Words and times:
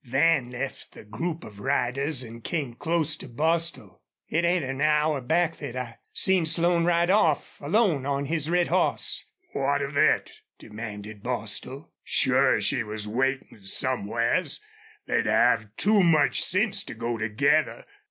Van 0.03 0.49
left 0.49 0.93
the 0.93 1.03
group 1.05 1.43
of 1.43 1.59
riders 1.59 2.23
and 2.23 2.43
came 2.43 2.73
close 2.73 3.15
to 3.15 3.27
Bostil. 3.27 4.01
"It 4.27 4.43
ain't 4.45 4.65
an 4.65 4.81
hour 4.81 5.21
back 5.21 5.53
thet 5.57 5.75
I 5.75 5.99
seen 6.11 6.47
Slone 6.47 6.85
ride 6.85 7.11
off 7.11 7.59
alone 7.61 8.03
on 8.07 8.25
his 8.25 8.49
red 8.49 8.69
hoss." 8.69 9.25
"What 9.53 9.83
of 9.83 9.93
thet?" 9.93 10.31
demanded 10.57 11.21
Bostil. 11.21 11.91
"Sure 12.03 12.59
she 12.61 12.81
was 12.81 13.07
waitin' 13.07 13.61
somewheres. 13.61 14.59
They'd 15.05 15.27
have 15.27 15.67
too 15.77 16.01
much 16.01 16.41
sense 16.43 16.83
to 16.85 16.95
go 16.95 17.19
together.... 17.19 17.85